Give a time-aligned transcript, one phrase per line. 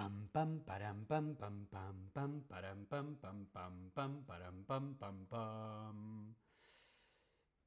[0.00, 5.16] Pam pam param pam pam pam pam param pam pam pam pam param pam pam
[5.28, 5.96] pam.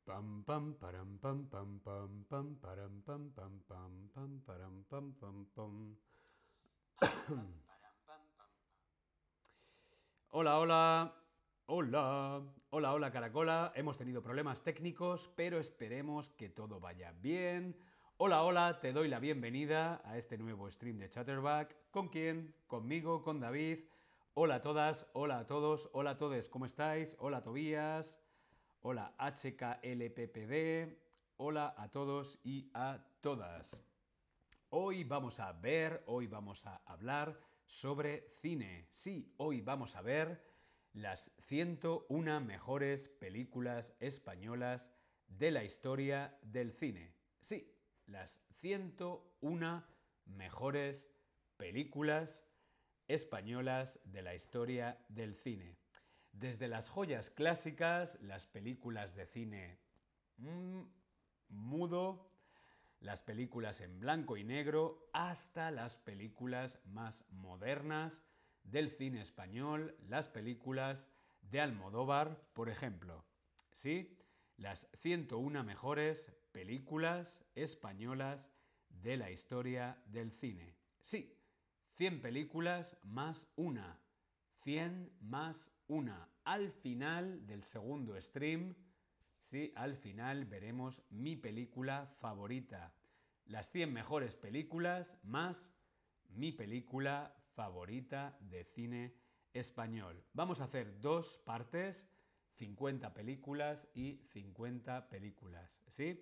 [0.02, 5.46] Pam pam param pam pam pam pam param pam pam pam pam param pam pam
[5.54, 5.74] pam.
[10.32, 11.14] Hola, hola.
[11.68, 12.42] Hola.
[12.72, 13.72] Hola, hola Caracola.
[13.76, 17.78] Hemos tenido problemas técnicos, pero esperemos que todo vaya bien.
[18.18, 21.76] Hola, hola, te doy la bienvenida a este nuevo stream de Chatterback.
[21.90, 22.54] ¿Con quién?
[22.68, 23.80] Conmigo, con David.
[24.36, 27.16] Hola a todas, hola a todos, hola a todos, ¿cómo estáis?
[27.18, 28.16] Hola Tobías,
[28.82, 30.96] hola HKLPPD,
[31.38, 33.84] hola a todos y a todas.
[34.70, 38.86] Hoy vamos a ver, hoy vamos a hablar sobre cine.
[38.92, 40.40] Sí, hoy vamos a ver
[40.94, 44.92] las 101 mejores películas españolas
[45.28, 47.12] de la historia del cine.
[47.40, 47.73] Sí,
[48.08, 49.84] las 101
[50.26, 51.10] mejores
[51.58, 52.46] películas
[53.08, 55.76] españolas de la historia del cine.
[56.32, 59.80] Desde las joyas clásicas, las películas de cine
[60.38, 60.82] mm,
[61.50, 62.30] mudo,
[63.00, 68.24] las películas en blanco y negro, hasta las películas más modernas
[68.64, 71.08] del cine español, las películas
[71.42, 73.26] de Almodóvar, por ejemplo.
[73.74, 74.18] ¿Sí?
[74.58, 78.50] Las 101 mejores películas españolas
[78.90, 80.76] de la historia del cine.
[81.02, 81.38] Sí,
[81.96, 84.00] 100 películas más una.
[84.64, 86.30] 100 más una.
[86.44, 88.76] Al final del segundo stream,
[89.42, 92.94] sí, al final veremos mi película favorita.
[93.46, 95.70] Las 100 mejores películas más
[96.30, 99.14] mi película favorita de cine
[99.54, 100.24] español.
[100.34, 102.08] Vamos a hacer dos partes,
[102.58, 106.22] 50 películas y 50 películas, ¿sí?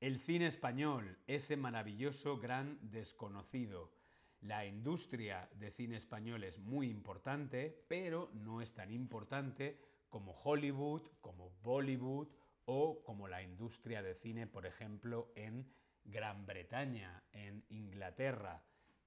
[0.00, 3.92] El cine español, ese maravilloso gran desconocido.
[4.40, 11.02] La industria de cine español es muy importante, pero no es tan importante como Hollywood,
[11.20, 12.28] como Bollywood
[12.66, 15.66] o como la industria de cine, por ejemplo, en
[16.04, 18.62] Gran Bretaña, en Inglaterra.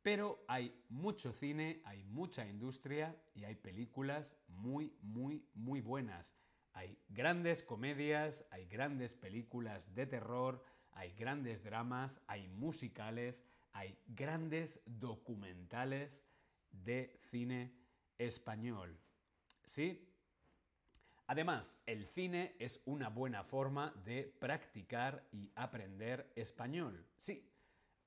[0.07, 6.33] Pero hay mucho cine, hay mucha industria y hay películas muy, muy, muy buenas.
[6.71, 10.63] Hay grandes comedias, hay grandes películas de terror,
[10.93, 16.21] hay grandes dramas, hay musicales, hay grandes documentales
[16.71, 17.73] de cine
[18.17, 18.97] español.
[19.65, 20.09] ¿Sí?
[21.25, 27.05] Además, el cine es una buena forma de practicar y aprender español.
[27.17, 27.51] Sí,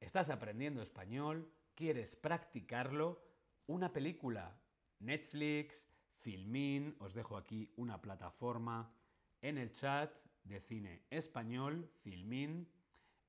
[0.01, 3.25] estás aprendiendo español, quieres practicarlo,
[3.67, 4.55] una película,
[4.99, 8.93] Netflix, Filmin, os dejo aquí una plataforma
[9.41, 10.13] en el chat
[10.45, 12.69] de cine español, Filmin,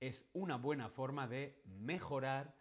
[0.01, 2.53] es una buena forma de mejorar,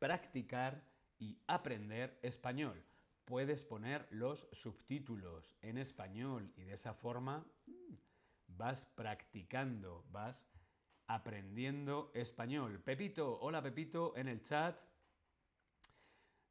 [0.00, 0.82] practicar
[1.16, 2.82] y aprender español.
[3.24, 7.94] Puedes poner los subtítulos en español y de esa forma mm,
[8.48, 10.44] vas practicando, vas
[11.06, 12.80] aprendiendo español.
[12.80, 14.76] Pepito, hola Pepito en el chat.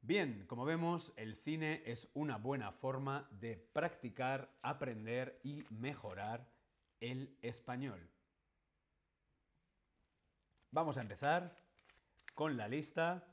[0.02, 6.48] Bien, como vemos, el cine es una buena forma de practicar, aprender y mejorar
[7.00, 8.08] el español.
[10.70, 11.56] Vamos a empezar
[12.34, 13.24] con la lista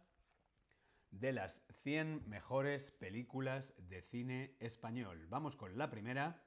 [1.12, 5.28] de las 100 mejores películas de cine español.
[5.30, 6.42] Vamos con la primera.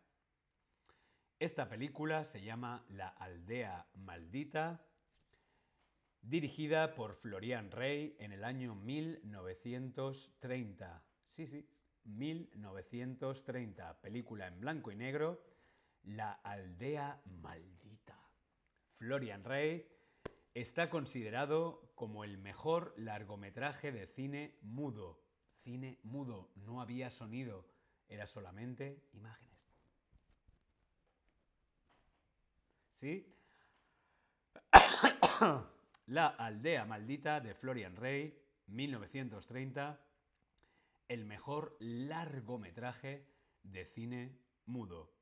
[1.38, 4.84] Esta película se llama La aldea maldita,
[6.28, 11.02] dirigida por Florian Rey en el año 1930.
[11.26, 11.66] Sí, sí,
[12.04, 14.00] 1930.
[14.00, 15.42] Película en blanco y negro,
[16.02, 18.18] La aldea maldita.
[18.98, 19.86] Florian Rey
[20.56, 25.20] Está considerado como el mejor largometraje de cine mudo.
[25.62, 27.66] Cine mudo, no había sonido,
[28.08, 29.60] era solamente imágenes.
[32.94, 33.36] ¿Sí?
[36.06, 40.00] La aldea maldita de Florian Rey, 1930,
[41.08, 43.26] el mejor largometraje
[43.62, 45.12] de cine mudo.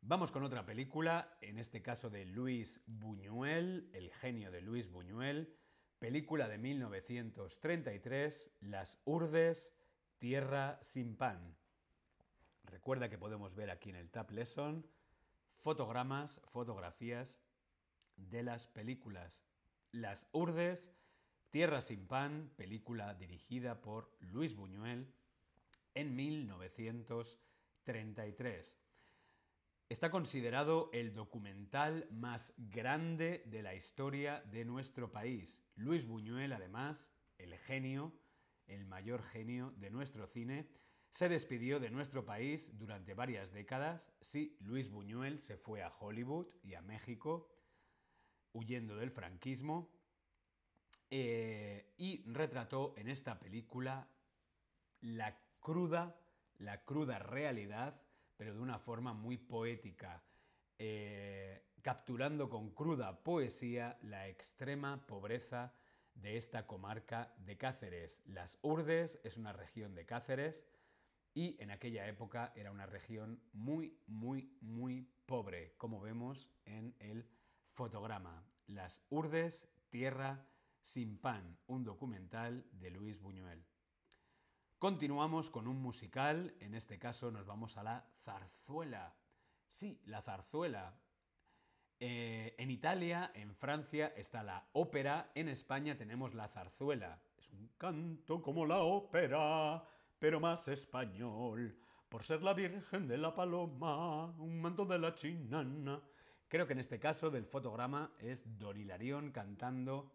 [0.00, 5.56] Vamos con otra película, en este caso de Luis Buñuel, el genio de Luis Buñuel,
[5.98, 9.74] película de 1933, Las Urdes,
[10.18, 11.56] Tierra sin pan.
[12.64, 14.84] Recuerda que podemos ver aquí en el Tab Lesson
[15.66, 17.40] fotogramas, fotografías
[18.16, 19.42] de las películas.
[19.96, 20.92] Las Urdes,
[21.48, 25.10] Tierra sin pan, película dirigida por Luis Buñuel
[25.94, 28.78] en 1933.
[29.88, 35.64] Está considerado el documental más grande de la historia de nuestro país.
[35.76, 38.12] Luis Buñuel, además, el genio,
[38.66, 40.68] el mayor genio de nuestro cine,
[41.08, 44.12] se despidió de nuestro país durante varias décadas.
[44.20, 47.48] Sí, Luis Buñuel se fue a Hollywood y a México,
[48.56, 49.90] huyendo del franquismo,
[51.10, 54.08] eh, y retrató en esta película
[55.00, 56.18] la cruda,
[56.58, 58.00] la cruda realidad,
[58.36, 60.22] pero de una forma muy poética,
[60.78, 65.72] eh, capturando con cruda poesía la extrema pobreza
[66.14, 68.20] de esta comarca de Cáceres.
[68.26, 70.64] Las Urdes es una región de Cáceres
[71.34, 77.28] y en aquella época era una región muy, muy, muy pobre, como vemos en el
[77.76, 78.42] fotograma.
[78.66, 80.44] Las Urdes, tierra
[80.82, 83.62] sin pan, un documental de Luis Buñuel.
[84.78, 89.14] Continuamos con un musical, en este caso nos vamos a la zarzuela.
[89.74, 90.98] Sí, la zarzuela.
[92.00, 97.20] Eh, en Italia, en Francia está la ópera, en España tenemos la zarzuela.
[97.36, 99.84] Es un canto como la ópera,
[100.18, 101.78] pero más español,
[102.08, 106.00] por ser la Virgen de la Paloma, un manto de la chinana.
[106.48, 110.12] Creo que en este caso del fotograma es Don Hilarión cantando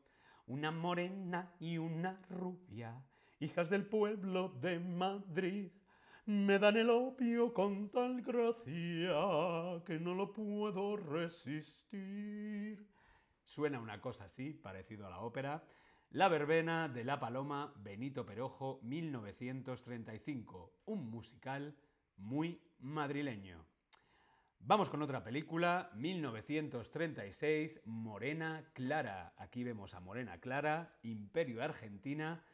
[0.48, 3.04] una morena y una rubia
[3.42, 5.72] hijas del pueblo de Madrid,
[6.26, 12.88] me dan el opio con tal gracia que no lo puedo resistir.
[13.42, 15.64] Suena una cosa así, parecido a la ópera.
[16.12, 21.76] La verbena de la paloma Benito Perojo, 1935, un musical
[22.18, 23.71] muy madrileño.
[24.64, 29.34] Vamos con otra película, 1936, Morena Clara.
[29.38, 32.46] Aquí vemos a Morena Clara, Imperio Argentina,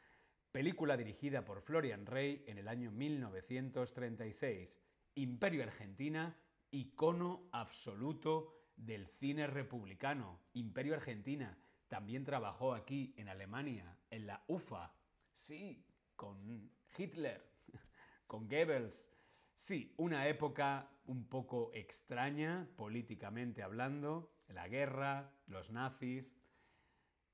[0.54, 4.80] película dirigida por Florian Rey en el año 1936.
[5.16, 6.40] Imperio Argentina,
[6.72, 10.40] icono absoluto del cine republicano.
[10.54, 11.58] Imperio Argentina
[11.90, 14.96] también trabajó aquí en Alemania, en la UFA.
[15.42, 17.52] Sí, con Hitler,
[18.28, 19.17] con Goebbels.
[19.58, 26.32] Sí, una época un poco extraña, políticamente hablando, la guerra, los nazis,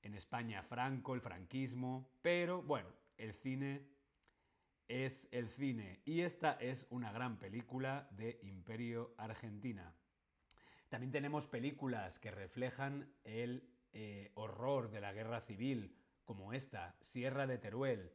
[0.01, 3.87] en España Franco, el franquismo, pero bueno, el cine
[4.87, 9.93] es el cine y esta es una gran película de Imperio Argentina.
[10.89, 17.47] También tenemos películas que reflejan el eh, horror de la guerra civil, como esta, Sierra
[17.47, 18.11] de Teruel,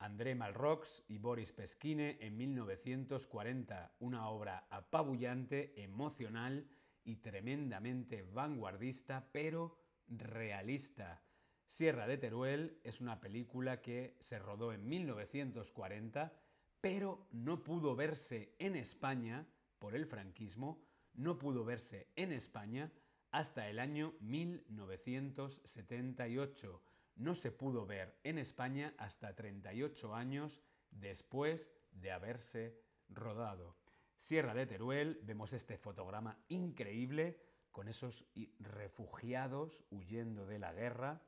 [0.00, 6.68] André Malrox y Boris Pesquine en 1940, una obra apabullante, emocional
[7.04, 9.78] y tremendamente vanguardista, pero
[10.08, 11.22] realista
[11.68, 16.32] Sierra de Teruel es una película que se rodó en 1940,
[16.80, 19.46] pero no pudo verse en España
[19.78, 22.90] por el franquismo, no pudo verse en España
[23.30, 26.82] hasta el año 1978.
[27.18, 30.60] No se pudo ver en España hasta 38 años
[30.90, 33.76] después de haberse rodado.
[34.20, 38.24] Sierra de Teruel, vemos este fotograma increíble con esos
[38.60, 41.20] refugiados huyendo de la guerra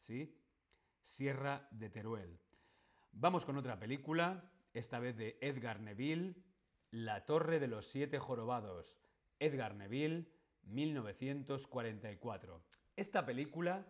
[0.00, 0.36] ¿sí?
[1.02, 2.38] Sierra de Teruel.
[3.12, 6.34] Vamos con otra película, esta vez de Edgar Neville,
[6.90, 8.98] La Torre de los Siete Jorobados.
[9.38, 10.26] Edgar Neville,
[10.64, 12.62] 1944.
[12.96, 13.86] Esta película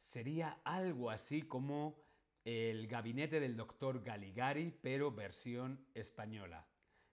[0.00, 2.02] sería algo así como
[2.44, 6.66] El gabinete del doctor Galigari, pero versión española.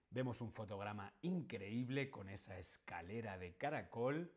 [0.10, 4.32] Vemos un fotograma increíble con esa escalera de caracol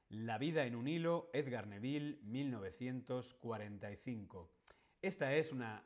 [0.09, 4.53] La vida en un hilo, Edgar Neville, 1945.
[5.01, 5.85] Esta es una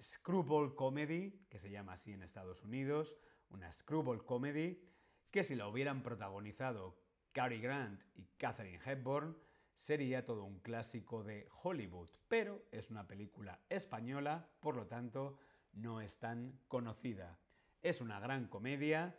[0.00, 3.16] screwball comedy, que se llama así en Estados Unidos,
[3.48, 4.82] una screwball comedy,
[5.30, 6.98] que si la hubieran protagonizado
[7.32, 9.36] Cary Grant y Katherine Hepburn,
[9.76, 15.38] sería todo un clásico de Hollywood, pero es una película española, por lo tanto
[15.72, 17.38] no es tan conocida.
[17.82, 19.18] Es una gran comedia,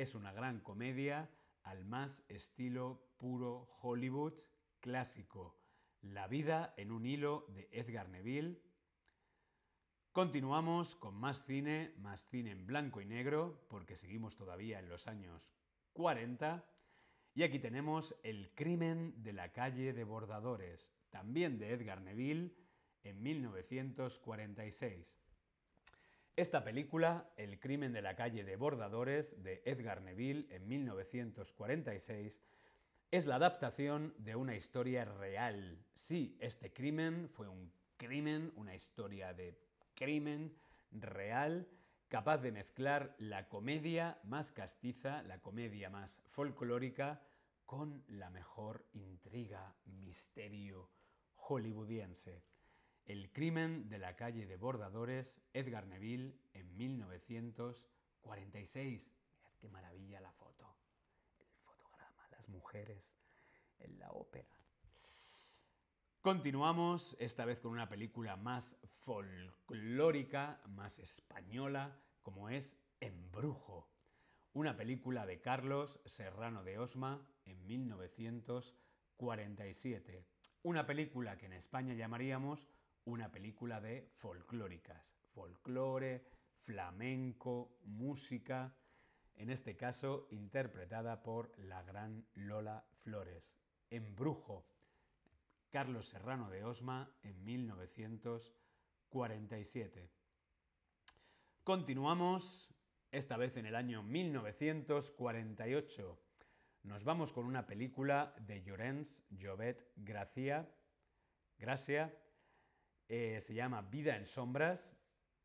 [0.00, 1.28] es una gran comedia
[1.62, 4.34] al más estilo puro Hollywood
[4.80, 5.58] clásico.
[6.02, 8.62] La vida en un hilo de Edgar Neville,
[10.12, 15.06] Continuamos con más cine, más cine en blanco y negro, porque seguimos todavía en los
[15.06, 15.48] años
[15.92, 16.64] 40.
[17.34, 22.52] Y aquí tenemos El crimen de la calle de Bordadores, también de Edgar Neville,
[23.04, 25.16] en 1946.
[26.38, 32.40] Esta película, El crimen de la calle de Bordadores, de Edgar Neville, en 1946,
[33.10, 35.84] Es la adaptación de una historia real.
[35.96, 39.58] Sí, este crimen fue un crimen, una historia de
[39.94, 40.54] crimen
[40.92, 41.66] real,
[42.06, 47.20] capaz de mezclar la comedia más castiza, la comedia más folclórica,
[47.66, 50.88] con la mejor intriga, misterio
[51.34, 52.44] hollywoodiense.
[53.08, 59.10] El crimen de la calle de Bordadores, Edgar Neville, en 1946.
[59.32, 60.76] Mirad qué maravilla la foto.
[61.38, 63.16] El fotograma, las mujeres
[63.78, 64.54] en la ópera.
[66.20, 73.88] Continuamos esta vez con una película más folclórica, más española, como es Embrujo,
[74.52, 80.26] una película de Carlos Serrano de Osma en 1947.
[80.62, 82.68] Una película que en España llamaríamos
[83.08, 86.26] una película de folclóricas, folclore,
[86.60, 88.76] flamenco, música,
[89.36, 93.56] en este caso interpretada por la gran Lola Flores.
[93.88, 94.66] Embrujo,
[95.70, 100.10] Carlos Serrano de Osma en 1947.
[101.64, 102.68] Continuamos,
[103.10, 106.20] esta vez en el año 1948.
[106.82, 110.70] Nos vamos con una película de Llorens Jovet Gracia,
[111.58, 112.14] Gracia,
[113.08, 114.96] eh, se llama Vida en Sombras.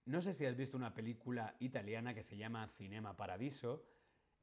[0.06, 3.86] No sé si has visto una película italiana que se llama Cinema Paradiso.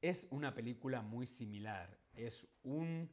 [0.00, 1.98] Es una película muy similar.
[2.14, 3.10] Es un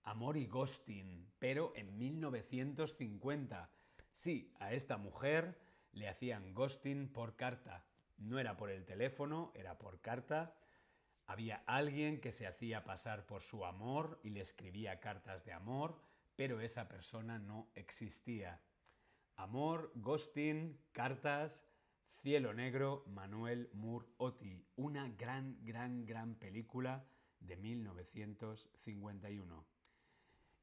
[0.07, 3.69] amor y ghosting, pero en 1950.
[4.13, 5.59] Sí, a esta mujer
[5.91, 7.85] le hacían ghosting por carta.
[8.17, 10.55] No era por el teléfono, era por carta.
[11.25, 15.99] Había alguien que se hacía pasar por su amor y le escribía cartas de amor,
[16.37, 18.61] pero esa persona no existía.
[19.35, 21.65] Amor, ghosting, cartas,
[22.21, 27.05] Cielo Negro, Manuel Moore Oti, una gran, gran, gran película
[27.41, 29.76] de 1951.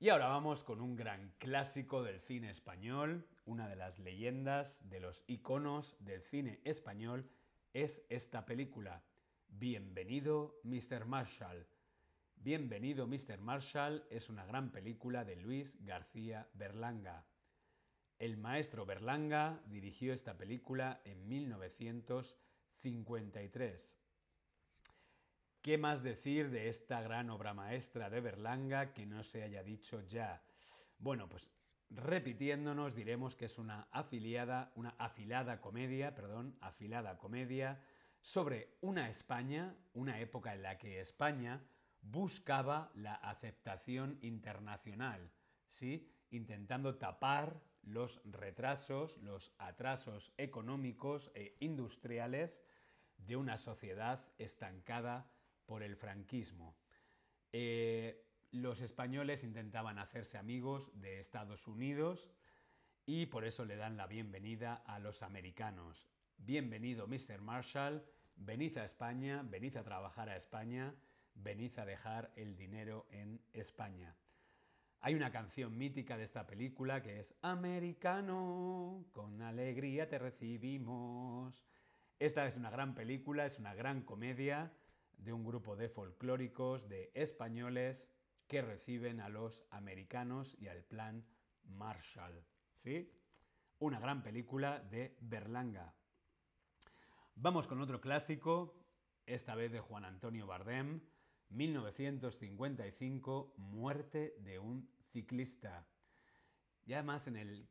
[0.01, 4.99] Y ahora vamos con un gran clásico del cine español, una de las leyendas, de
[5.01, 7.31] los iconos del cine español,
[7.73, 9.05] es esta película,
[9.49, 11.05] Bienvenido Mr.
[11.07, 11.65] Marshall.
[12.37, 13.41] Bienvenido Mr.
[13.41, 17.25] Marshall es una gran película de Luis García Berlanga.
[18.19, 24.04] El maestro Berlanga dirigió esta película en 1953.
[25.65, 30.03] ¿Qué más decir de esta gran obra maestra de Berlanga que no se haya dicho
[30.03, 30.43] ya?
[30.99, 31.51] Bueno, pues
[31.89, 37.81] repitiéndonos diremos que es una afiliada, una afilada comedia, perdón, afilada comedia
[38.21, 41.65] sobre una España, una época en la que España
[42.03, 45.33] buscaba la aceptación internacional,
[45.67, 46.13] ¿sí?
[46.29, 52.61] Intentando tapar los retrasos, los atrasos económicos e industriales
[53.17, 55.31] de una sociedad estancada
[55.67, 56.77] por el franquismo.
[57.53, 62.31] Eh, los españoles intentaban hacerse amigos de Estados Unidos
[63.07, 66.09] y por eso le dan la bienvenida a los americanos.
[66.39, 67.41] Bienvenido, Mr.
[67.41, 68.05] Marshall,
[68.37, 70.95] venid a España, venid a trabajar a España,
[71.35, 74.15] venid a dejar el dinero en España.
[75.01, 81.63] Hay una canción mítica de esta película que es Americano, con alegría te recibimos.
[82.19, 84.73] Esta es una gran película, es una gran comedia
[85.25, 88.05] de un grupo de folclóricos, de españoles,
[88.47, 91.27] que reciben a los americanos y al plan
[91.65, 92.45] Marshall.
[92.77, 93.11] ¿Sí?
[93.79, 95.95] Una gran película de Berlanga.
[97.35, 98.79] Vamos con otro clásico,
[99.27, 101.01] esta vez de Juan Antonio Bardem,
[101.49, 105.87] 1955, Muerte de un ciclista.
[106.85, 107.69] Ya más en el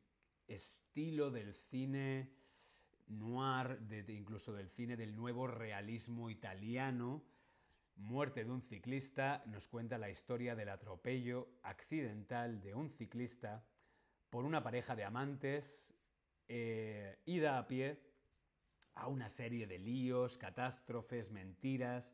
[0.48, 2.34] estilo del cine
[3.06, 7.22] noir, incluso del cine del nuevo realismo italiano,
[7.96, 13.64] Muerte de un ciclista nos cuenta la historia del atropello accidental de un ciclista
[14.30, 15.94] por una pareja de amantes
[16.48, 18.00] eh, ida a pie
[18.96, 22.12] a una serie de líos, catástrofes, mentiras,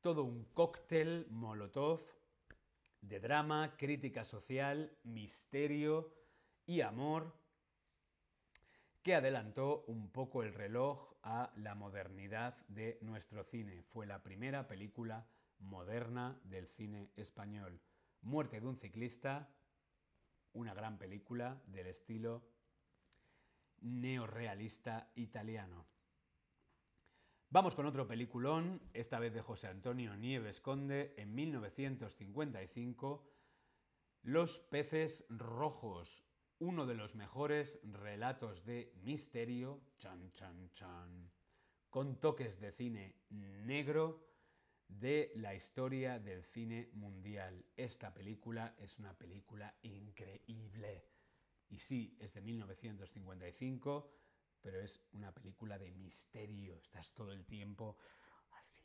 [0.00, 2.00] todo un cóctel molotov
[3.00, 6.12] de drama, crítica social, misterio
[6.66, 7.39] y amor
[9.02, 13.82] que adelantó un poco el reloj a la modernidad de nuestro cine.
[13.82, 15.26] Fue la primera película
[15.58, 17.80] moderna del cine español.
[18.22, 19.48] Muerte de un ciclista,
[20.52, 22.42] una gran película del estilo
[23.80, 25.86] neorealista italiano.
[27.48, 33.26] Vamos con otro peliculón, esta vez de José Antonio Nieves Conde, en 1955,
[34.22, 36.22] Los peces rojos,
[36.60, 41.30] uno de los mejores relatos de misterio, chan chan chan,
[41.90, 44.26] con toques de cine negro
[44.88, 47.64] de la historia del cine mundial.
[47.76, 51.04] Esta película es una película increíble.
[51.68, 54.20] Y sí, es de 1955
[54.60, 56.76] pero es una película de misterio.
[56.76, 57.96] Estás todo el tiempo
[58.50, 58.84] así.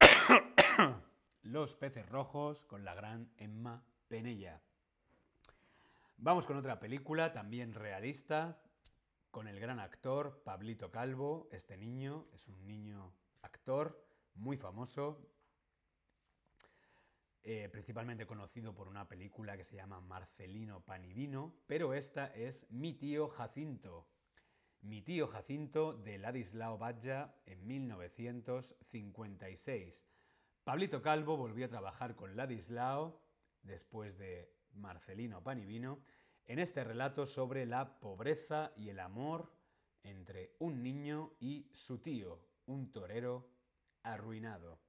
[1.42, 4.62] Los peces rojos con la gran Emma Penella.
[6.22, 8.60] Vamos con otra película, también realista,
[9.30, 11.48] con el gran actor Pablito Calvo.
[11.50, 15.32] Este niño es un niño actor muy famoso,
[17.42, 22.92] eh, principalmente conocido por una película que se llama Marcelino Panivino, pero esta es Mi
[22.92, 24.06] tío Jacinto.
[24.82, 30.06] Mi tío Jacinto de Ladislao Badja en 1956.
[30.64, 33.22] Pablito Calvo volvió a trabajar con Ladislao
[33.62, 36.00] después de Marcelino Panivino
[36.46, 39.52] en este relato sobre la pobreza y el amor
[40.02, 43.48] entre un niño y su tío, un torero
[44.02, 44.80] arruinado.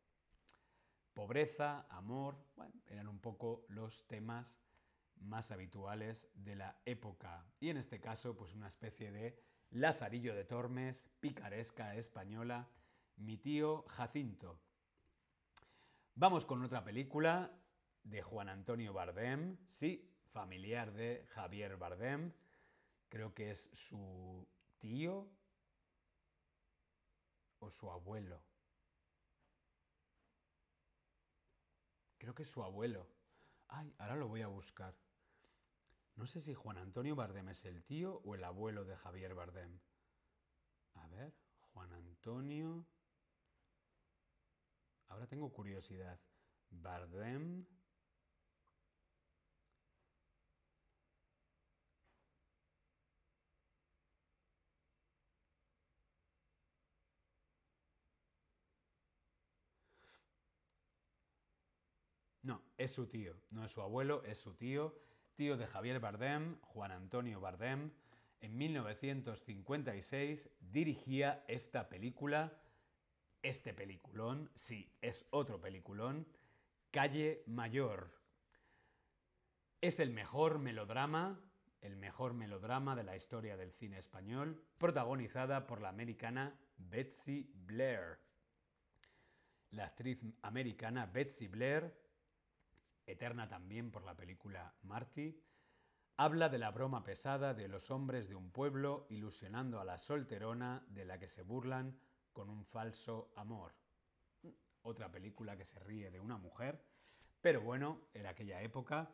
[1.14, 4.62] Pobreza, amor, bueno, eran un poco los temas
[5.18, 7.46] más habituales de la época.
[7.60, 9.40] Y en este caso, pues una especie de
[9.72, 12.68] Lazarillo de Tormes, picaresca española,
[13.18, 14.60] mi tío Jacinto.
[16.16, 17.52] Vamos con otra película
[18.04, 22.34] de Juan Antonio Bardem, sí, familiar de Javier Bardem,
[23.10, 24.48] creo que es su
[24.80, 25.30] tío
[27.60, 28.42] o su abuelo.
[32.18, 33.08] Creo que es su abuelo.
[33.68, 34.96] Ay, ahora lo voy a buscar.
[36.16, 39.80] No sé si Juan Antonio Bardem es el tío o el abuelo de Javier Bardem.
[40.94, 41.34] A ver,
[41.74, 42.86] Juan Antonio.
[45.08, 46.20] Ahora tengo curiosidad.
[46.70, 47.66] Bardem.
[62.52, 64.94] No, es su tío, no es su abuelo, es su tío,
[65.36, 67.94] tío de Javier Bardem, Juan Antonio Bardem.
[68.42, 72.62] En 1956 dirigía esta película,
[73.42, 76.28] este peliculón, sí, es otro peliculón,
[76.92, 78.12] Calle Mayor.
[79.80, 81.40] Es el mejor melodrama,
[81.80, 88.20] el mejor melodrama de la historia del cine español, protagonizada por la americana Betsy Blair.
[89.70, 92.01] La actriz americana Betsy Blair
[93.06, 95.42] eterna también por la película Marty,
[96.18, 100.86] habla de la broma pesada de los hombres de un pueblo ilusionando a la solterona
[100.90, 101.98] de la que se burlan
[102.34, 103.74] con un falso amor.
[104.84, 106.84] Otra película que se ríe de una mujer,
[107.42, 109.12] pero bueno, era aquella época.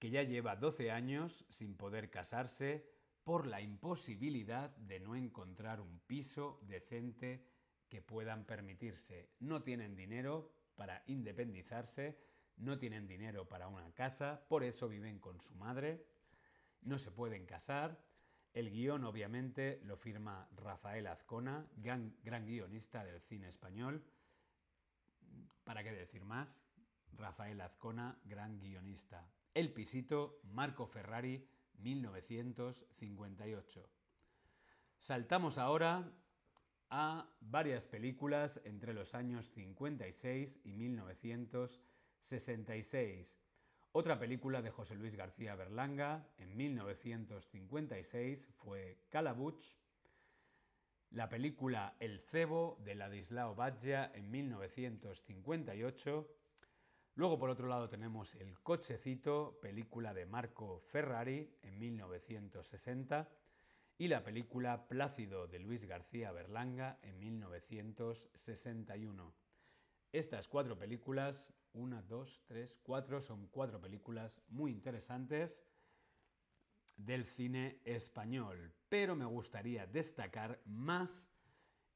[0.00, 2.90] que ya lleva 12 años sin poder casarse
[3.22, 7.46] por la imposibilidad de no encontrar un piso decente
[7.90, 9.28] que puedan permitirse.
[9.40, 12.16] No tienen dinero para independizarse,
[12.56, 16.06] no tienen dinero para una casa, por eso viven con su madre,
[16.82, 18.00] no se pueden casar.
[18.54, 24.02] El guion obviamente lo firma Rafael Azcona, gran, gran guionista del cine español.
[25.64, 26.58] ¿Para qué decir más?
[27.12, 29.28] Rafael Azcona, gran guionista.
[29.52, 31.44] El pisito, Marco Ferrari,
[31.78, 33.90] 1958.
[34.98, 36.12] Saltamos ahora
[36.90, 43.40] a varias películas entre los años 56 y 1966.
[43.92, 49.64] Otra película de José Luis García Berlanga en 1956 fue Calabuch.
[51.10, 56.28] La película El cebo de Ladislao Baggia en 1958.
[57.14, 63.28] Luego, por otro lado, tenemos El cochecito, película de Marco Ferrari en 1960
[64.00, 69.34] y la película Plácido de Luis García Berlanga en 1961.
[70.10, 75.60] Estas cuatro películas, una, dos, tres, cuatro, son cuatro películas muy interesantes
[76.96, 81.28] del cine español, pero me gustaría destacar más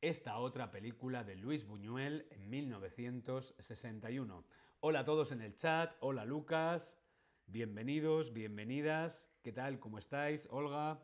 [0.03, 4.45] esta otra película de Luis Buñuel en 1961.
[4.81, 6.99] Hola a todos en el chat, hola Lucas,
[7.47, 9.81] bienvenidos, bienvenidas, ¿qué tal?
[9.81, 10.47] ¿Cómo estáis?
[10.51, 11.01] Olga,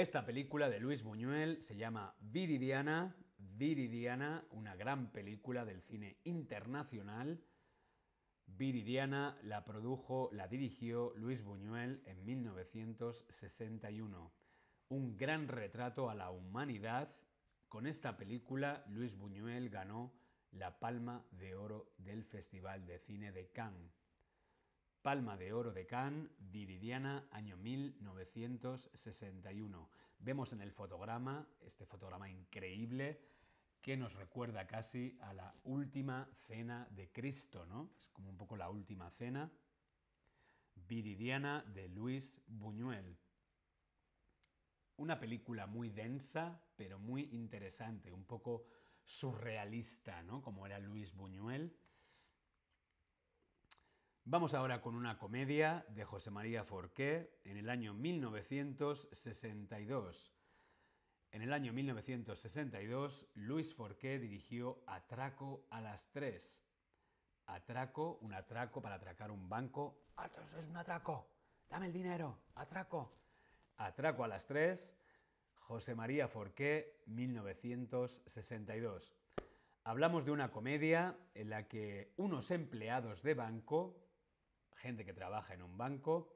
[0.00, 3.16] esta película de Luis Buñuel se llama Viridiana.
[3.36, 7.42] Viridiana, una gran película del cine internacional.
[8.46, 14.32] Viridiana la produjo, la dirigió Luis Buñuel en 1961.
[14.88, 17.12] Un gran retrato a la humanidad.
[17.68, 20.14] Con esta película, Luis Buñuel ganó
[20.52, 23.97] la Palma de Oro del Festival de Cine de Cannes.
[25.02, 29.88] Palma de Oro de Cannes, Viridiana, año 1961.
[30.18, 33.20] Vemos en el fotograma, este fotograma increíble,
[33.80, 37.92] que nos recuerda casi a la última cena de Cristo, ¿no?
[38.00, 39.52] Es como un poco la última cena.
[40.74, 43.16] Viridiana de Luis Buñuel.
[44.96, 48.66] Una película muy densa, pero muy interesante, un poco
[49.04, 50.42] surrealista, ¿no?
[50.42, 51.72] Como era Luis Buñuel.
[54.30, 60.34] Vamos ahora con una comedia de José María Forqué en el año 1962.
[61.32, 66.62] En el año 1962, Luis Forqué dirigió Atraco a las 3.
[67.46, 69.98] Atraco, un atraco para atracar un banco.
[70.16, 71.30] ¡Atos, es un atraco!
[71.70, 72.38] ¡Dame el dinero!
[72.54, 73.10] ¡Atraco!
[73.78, 74.94] Atraco a las 3.
[75.54, 79.14] José María Forqué, 1962.
[79.84, 84.04] Hablamos de una comedia en la que unos empleados de banco
[84.78, 86.32] gente que trabaja en un banco,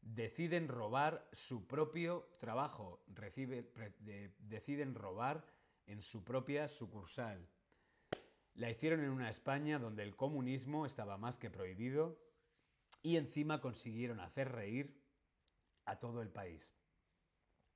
[0.00, 3.02] deciden robar su propio trabajo,
[4.38, 5.44] deciden robar
[5.86, 7.48] en su propia sucursal.
[8.54, 12.18] La hicieron en una España donde el comunismo estaba más que prohibido
[13.02, 15.02] y encima consiguieron hacer reír
[15.84, 16.74] a todo el país.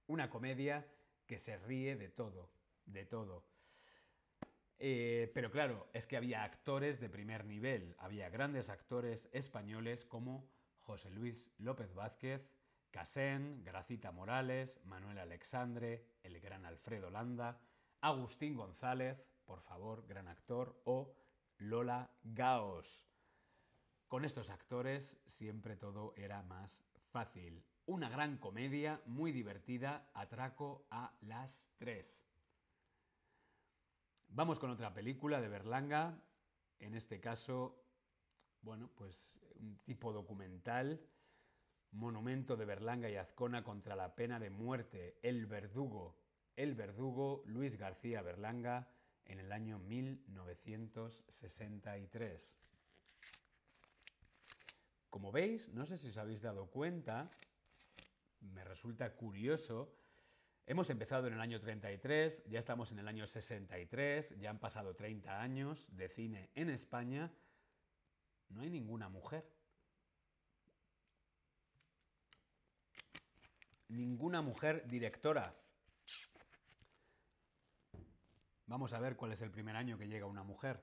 [0.07, 0.87] Una comedia
[1.27, 2.51] que se ríe de todo,
[2.87, 3.50] de todo.
[4.83, 10.49] Eh, pero claro, es que había actores de primer nivel, había grandes actores españoles como
[10.79, 12.51] José Luis López Vázquez,
[12.91, 17.61] Casén, Gracita Morales, Manuel Alexandre, el gran Alfredo Landa,
[18.01, 21.15] Agustín González, por favor, gran actor, o
[21.59, 23.07] Lola Gaos.
[24.09, 27.63] Con estos actores siempre todo era más fácil.
[27.85, 32.30] Una gran comedia muy divertida, Atraco a las tres.
[34.33, 36.17] Vamos con otra película de Berlanga,
[36.79, 37.83] en este caso,
[38.63, 41.05] bueno, pues un tipo documental,
[41.91, 46.17] Monumento de Berlanga y Azcona contra la pena de muerte, El Verdugo,
[46.55, 48.89] El Verdugo, Luis García Berlanga,
[49.25, 52.61] en el año 1963.
[55.11, 57.29] Como veis, no sé si os habéis dado cuenta,
[58.41, 59.93] me resulta curioso
[60.71, 64.95] Hemos empezado en el año 33, ya estamos en el año 63, ya han pasado
[64.95, 67.29] 30 años de cine en España.
[68.51, 69.45] No hay ninguna mujer.
[73.89, 75.53] Ninguna mujer directora.
[78.67, 80.81] Vamos a ver cuál es el primer año que llega una mujer.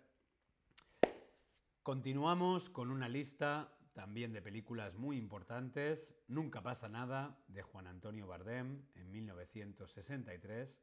[1.81, 8.27] Continuamos con una lista también de películas muy importantes, Nunca pasa nada, de Juan Antonio
[8.27, 10.79] Bardem, en 1963,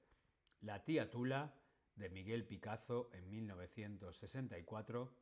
[0.63, 1.55] La tía Tula,
[1.95, 5.15] de Miguel Picazo en 1964.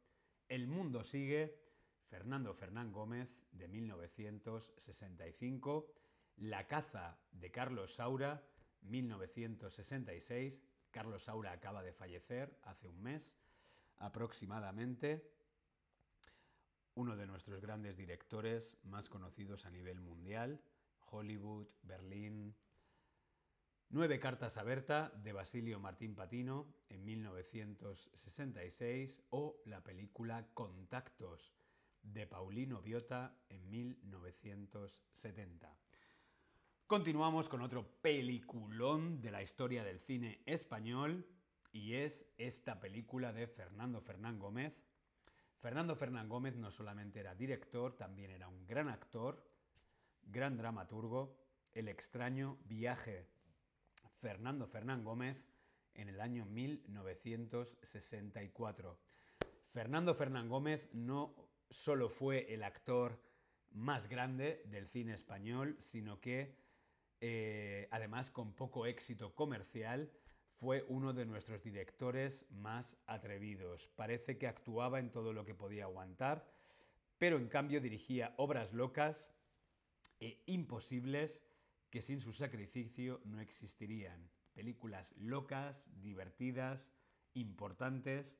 [0.48, 1.60] El mundo sigue,
[2.08, 5.92] Fernando Fernán Gómez de 1965.
[6.36, 8.42] La caza de Carlos Saura,
[8.80, 10.64] 1966.
[10.90, 13.36] Carlos Saura acaba de fallecer hace un mes
[13.98, 15.30] aproximadamente.
[16.94, 20.60] Uno de nuestros grandes directores más conocidos a nivel mundial,
[21.10, 22.54] Hollywood, Berlín.
[23.88, 31.54] Nueve cartas a Berta de Basilio Martín Patino en 1966 o la película Contactos
[32.02, 35.74] de Paulino Biota en 1970.
[36.86, 41.26] Continuamos con otro peliculón de la historia del cine español
[41.72, 44.78] y es esta película de Fernando Fernán Gómez.
[45.62, 49.48] Fernando Fernán Gómez no solamente era director, también era un gran actor,
[50.24, 51.38] gran dramaturgo,
[51.72, 53.28] El extraño viaje
[54.20, 55.46] Fernando Fernán Gómez
[55.94, 58.98] en el año 1964.
[59.72, 61.32] Fernando Fernán Gómez no
[61.70, 63.22] solo fue el actor
[63.70, 66.56] más grande del cine español, sino que
[67.20, 70.10] eh, además con poco éxito comercial,
[70.62, 73.88] fue uno de nuestros directores más atrevidos.
[73.96, 76.48] Parece que actuaba en todo lo que podía aguantar,
[77.18, 79.28] pero en cambio dirigía obras locas
[80.20, 81.44] e imposibles
[81.90, 84.30] que sin su sacrificio no existirían.
[84.54, 86.88] Películas locas, divertidas,
[87.34, 88.38] importantes.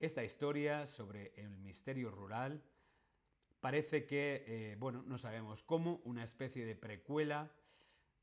[0.00, 2.64] Esta historia sobre el misterio rural
[3.60, 7.48] parece que, eh, bueno, no sabemos cómo, una especie de precuela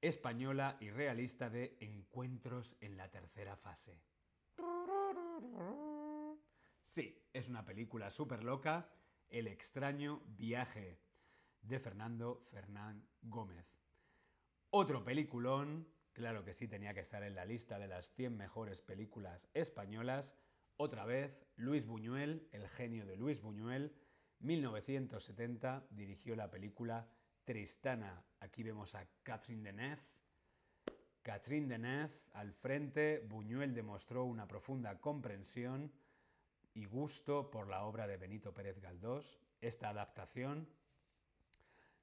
[0.02, 4.00] española y realista de Encuentros en la tercera fase.
[6.84, 8.90] Sí, es una película súper loca,
[9.30, 11.02] El extraño viaje,
[11.62, 13.66] de Fernando Fernán Gómez.
[14.70, 18.82] Otro peliculón, claro que sí tenía que estar en la lista de las 100 mejores
[18.82, 20.38] películas españolas,
[20.78, 23.96] otra vez Luis Buñuel, el genio de Luis Buñuel,
[24.40, 27.10] 1970 dirigió la película
[27.48, 28.22] Tristana.
[28.42, 30.02] Aquí vemos a Catherine Deneuve.
[31.22, 35.90] Catherine Deneuve al frente, Buñuel demostró una profunda comprensión
[36.74, 39.40] y gusto por la obra de Benito Pérez Galdós.
[39.62, 40.68] Esta adaptación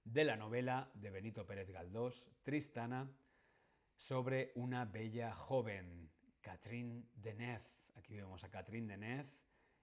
[0.03, 3.07] de la novela de Benito Pérez Galdós, Tristana,
[3.97, 7.69] sobre una bella joven, Catherine Deneuve.
[7.97, 9.31] Aquí vemos a Catherine Deneuve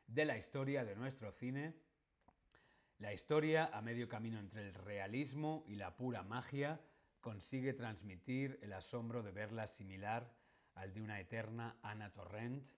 [0.07, 1.75] De la historia de nuestro cine.
[2.99, 6.81] La historia, a medio camino entre el realismo y la pura magia,
[7.21, 10.33] consigue transmitir el asombro de verla similar
[10.77, 12.71] al de una eterna Anna Torrent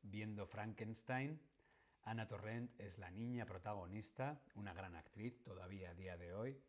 [0.00, 1.38] viendo Frankenstein.
[2.04, 6.62] Anna Torrent es la niña protagonista, una gran actriz todavía a día de hoy.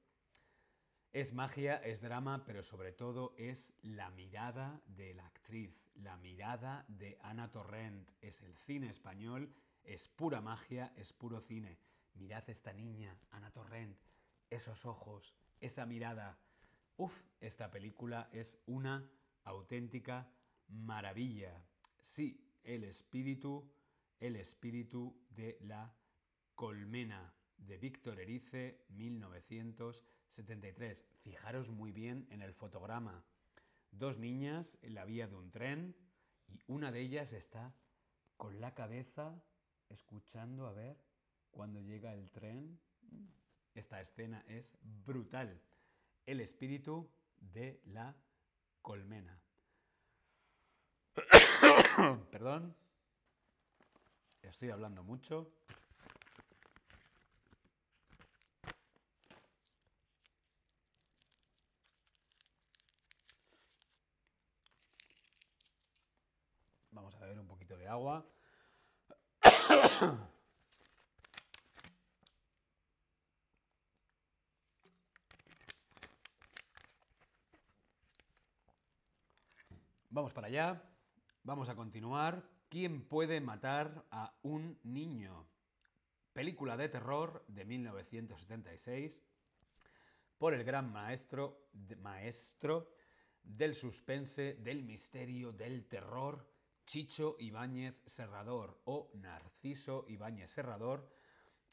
[1.13, 6.85] Es magia, es drama, pero sobre todo es la mirada de la actriz, la mirada
[6.87, 8.09] de Ana Torrent.
[8.21, 11.77] Es el cine español, es pura magia, es puro cine.
[12.13, 13.99] Mirad esta niña, Ana Torrent,
[14.49, 16.39] esos ojos, esa mirada.
[16.95, 19.05] Uf, esta película es una
[19.43, 20.31] auténtica
[20.69, 21.61] maravilla.
[21.99, 23.69] Sí, el espíritu,
[24.17, 25.93] el espíritu de la
[26.55, 28.85] colmena de Víctor Erice,
[30.31, 31.05] 1973.
[31.23, 33.23] Fijaros muy bien en el fotograma.
[33.91, 35.95] Dos niñas en la vía de un tren
[36.47, 37.73] y una de ellas está
[38.37, 39.43] con la cabeza
[39.89, 40.97] escuchando a ver
[41.51, 42.79] cuando llega el tren.
[43.73, 45.61] Esta escena es brutal.
[46.25, 48.15] El espíritu de la
[48.81, 49.37] colmena.
[52.31, 52.75] Perdón.
[54.41, 55.51] Estoy hablando mucho.
[67.11, 68.25] Vamos a beber un poquito de agua.
[80.09, 80.81] Vamos para allá.
[81.43, 82.47] Vamos a continuar.
[82.69, 85.45] ¿Quién puede matar a un niño?
[86.31, 89.21] Película de terror de 1976
[90.37, 91.67] por el gran maestro,
[91.99, 92.89] maestro
[93.43, 96.50] del suspense, del misterio, del terror,
[96.91, 101.07] Chicho Ibáñez Serrador o Narciso Ibáñez Serrador,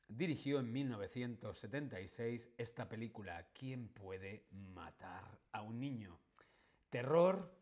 [0.06, 6.20] dirigió en 1976 esta película ¿Quién puede matar a un niño?
[6.88, 7.52] Terror,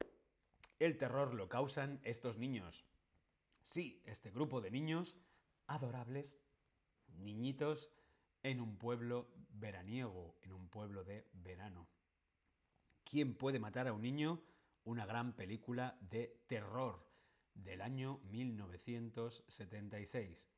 [0.78, 2.84] el terror lo causan estos niños.
[3.64, 5.16] Sí, este grupo de niños
[5.66, 6.38] adorables,
[7.08, 7.90] niñitos,
[8.42, 11.88] en un pueblo veraniego, en un pueblo de verano.
[13.02, 14.42] ¿Quién puede matar a un niño?
[14.84, 17.05] Una gran película de terror
[17.56, 20.48] del año 1976.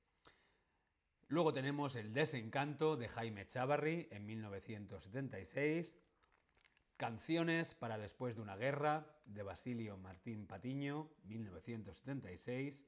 [1.30, 5.94] Luego tenemos El desencanto de Jaime Chavarri en 1976.
[6.96, 12.86] Canciones para después de una guerra de Basilio Martín Patiño, 1976.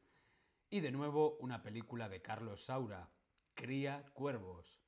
[0.70, 3.10] Y de nuevo una película de Carlos Saura,
[3.54, 4.80] Cría Cuervos.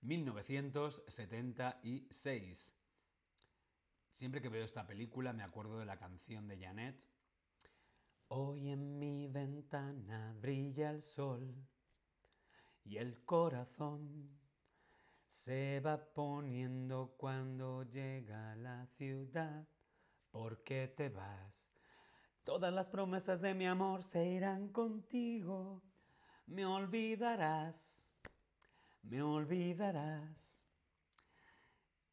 [0.00, 2.77] ...1976.
[4.18, 7.00] Siempre que veo esta película me acuerdo de la canción de Janet.
[8.26, 11.54] Hoy en mi ventana brilla el sol
[12.82, 14.28] y el corazón
[15.24, 19.68] se va poniendo cuando llega la ciudad.
[20.32, 21.70] ¿Por qué te vas?
[22.42, 25.80] Todas las promesas de mi amor se irán contigo.
[26.44, 28.04] Me olvidarás,
[29.00, 30.47] me olvidarás.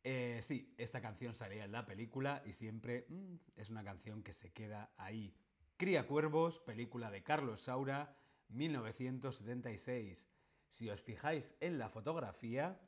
[0.08, 4.34] Eh, sí, esta canción salía en la película y siempre mm, es una canción que
[4.34, 5.36] se queda ahí.
[5.78, 8.16] Cría Cuervos, película de Carlos Saura,
[8.50, 10.28] 1976.
[10.68, 12.80] Si os fijáis en la fotografía,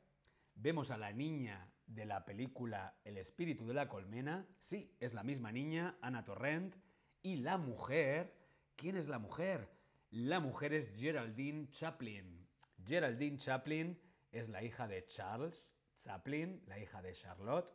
[0.54, 4.46] vemos a la niña de la película El espíritu de la colmena.
[4.60, 6.76] Sí, es la misma niña, Ana Torrent.
[7.20, 8.32] Y la mujer,
[8.76, 9.68] ¿quién es la mujer?
[10.10, 12.46] La mujer es Geraldine Chaplin.
[12.86, 14.00] Geraldine Chaplin
[14.30, 15.66] es la hija de Charles
[15.98, 17.72] Chaplin, la hija de Charlotte,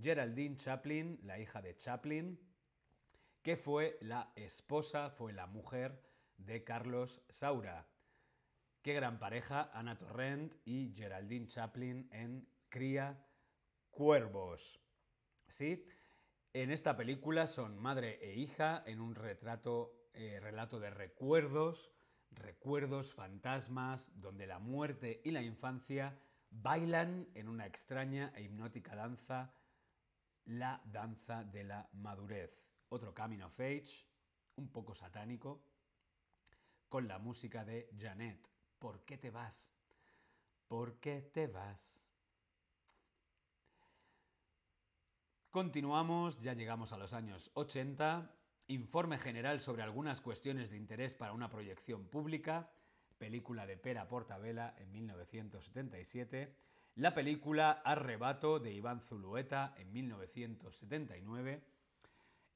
[0.00, 2.38] Geraldine Chaplin, la hija de Chaplin,
[3.42, 6.00] que fue la esposa, fue la mujer
[6.36, 7.88] de Carlos Saura.
[8.82, 13.26] Qué gran pareja, Ana Torrent y Geraldine Chaplin en Cría
[13.90, 14.80] Cuervos.
[15.48, 15.84] ¿Sí?
[16.52, 21.92] En esta película son madre e hija en un retrato, eh, relato de recuerdos,
[22.30, 26.18] recuerdos, fantasmas, donde la muerte y la infancia
[26.50, 29.52] bailan en una extraña e hipnótica danza,
[30.46, 32.50] la danza de la madurez.
[32.88, 34.04] Otro Coming of Age,
[34.56, 35.62] un poco satánico,
[36.88, 38.48] con la música de Janet.
[38.78, 39.70] ¿Por qué te vas?
[40.66, 42.00] ¿Por qué te vas?
[45.50, 48.36] Continuamos, ya llegamos a los años 80.
[48.68, 52.70] Informe general sobre algunas cuestiones de interés para una proyección pública
[53.20, 56.56] película de Pera Portabella en 1977,
[56.96, 61.62] la película Arrebato de Iván Zulueta en 1979,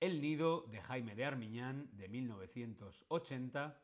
[0.00, 3.79] El Nido de Jaime de Armiñán de 1980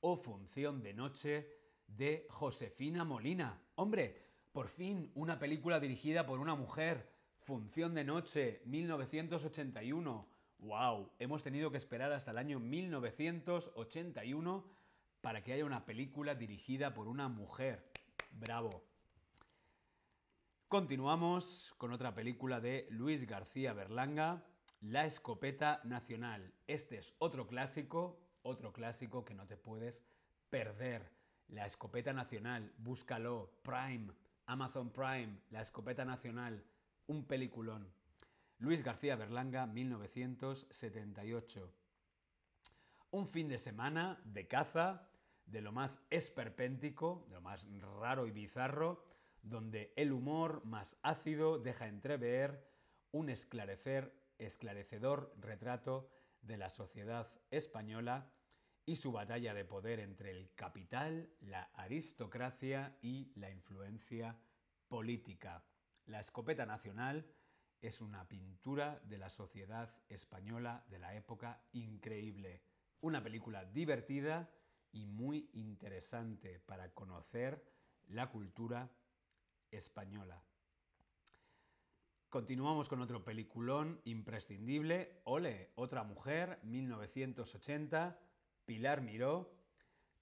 [0.00, 1.48] o Función de Noche
[1.88, 3.58] de Josefina Molina.
[3.76, 4.20] Hombre,
[4.52, 7.08] por fin una película dirigida por una mujer.
[7.38, 10.28] Función de Noche, 1981.
[10.58, 11.12] ¡Wow!
[11.18, 14.83] Hemos tenido que esperar hasta el año 1981
[15.24, 17.90] para que haya una película dirigida por una mujer.
[18.32, 18.84] Bravo.
[20.68, 24.44] Continuamos con otra película de Luis García Berlanga,
[24.82, 26.52] La escopeta nacional.
[26.66, 30.02] Este es otro clásico, otro clásico que no te puedes
[30.50, 31.10] perder.
[31.48, 34.12] La escopeta nacional, búscalo, Prime,
[34.44, 36.62] Amazon Prime, La escopeta nacional,
[37.06, 37.90] un peliculón.
[38.58, 41.72] Luis García Berlanga, 1978.
[43.12, 45.08] Un fin de semana de caza,
[45.46, 49.04] de lo más esperpéntico, de lo más raro y bizarro,
[49.42, 52.66] donde el humor más ácido deja entrever
[53.12, 56.10] un esclarecer, esclarecedor retrato
[56.42, 58.30] de la sociedad española
[58.86, 64.38] y su batalla de poder entre el capital, la aristocracia y la influencia
[64.88, 65.64] política.
[66.06, 67.26] La escopeta nacional
[67.80, 72.62] es una pintura de la sociedad española de la época increíble.
[73.00, 74.50] Una película divertida
[74.94, 77.62] y muy interesante para conocer
[78.08, 78.88] la cultura
[79.70, 80.40] española.
[82.28, 88.18] Continuamos con otro peliculón imprescindible, Ole, otra mujer, 1980,
[88.64, 89.52] Pilar Miró.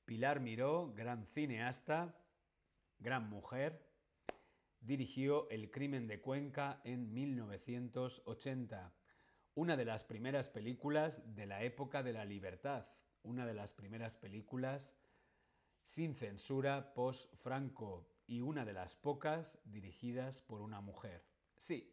[0.04, 2.14] Pilar Miró, gran cineasta,
[2.98, 3.86] gran mujer,
[4.80, 8.92] dirigió El crimen de Cuenca en 1980,
[9.54, 12.86] una de las primeras películas de la época de la libertad,
[13.22, 14.94] una de las primeras películas
[15.82, 21.24] sin censura post-Franco y una de las pocas dirigidas por una mujer.
[21.58, 21.92] Sí,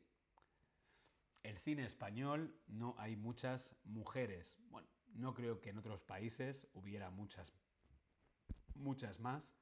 [1.44, 4.58] el cine español no hay muchas mujeres.
[4.70, 7.54] Bueno, no creo que en otros países hubiera muchas,
[8.76, 9.54] muchas más,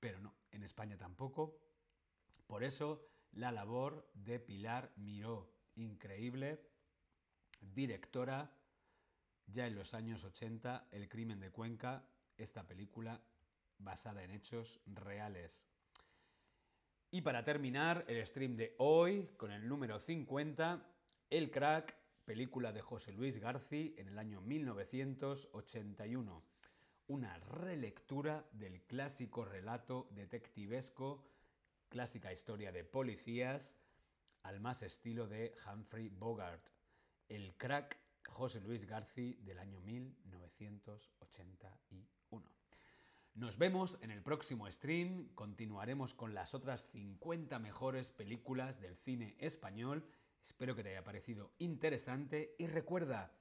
[0.00, 1.58] pero no, en España tampoco.
[2.46, 6.60] Por eso la labor de Pilar Miró, increíble,
[7.60, 8.54] directora,
[9.46, 12.04] ya en los años 80, El crimen de Cuenca,
[12.36, 13.20] esta película
[13.78, 15.66] basada en hechos reales.
[17.10, 20.82] Y para terminar el stream de hoy con el número 50,
[21.28, 26.42] El Crack, película de José Luis García en el año 1981.
[27.08, 31.26] Una relectura del clásico relato detectivesco,
[31.90, 33.76] clásica historia de policías,
[34.42, 36.66] al más estilo de Humphrey Bogart.
[37.28, 42.52] El Crack, José Luis García del año 1981.
[43.34, 49.36] Nos vemos en el próximo stream, continuaremos con las otras 50 mejores películas del cine
[49.38, 50.04] español.
[50.42, 53.32] Espero que te haya parecido interesante y recuerda,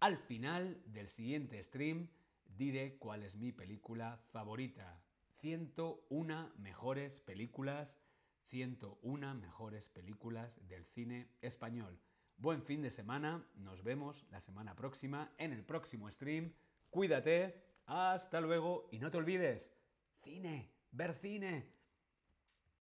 [0.00, 2.08] al final del siguiente stream
[2.44, 5.02] diré cuál es mi película favorita.
[5.40, 7.94] 101 mejores películas,
[8.48, 12.00] 101 mejores películas del cine español.
[12.38, 16.52] Buen fin de semana, nos vemos la semana próxima en el próximo stream.
[16.90, 19.72] Cuídate hasta luego y no te olvides,
[20.22, 21.75] cine, ver cine.